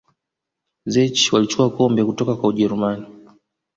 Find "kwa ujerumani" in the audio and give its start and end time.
2.35-3.05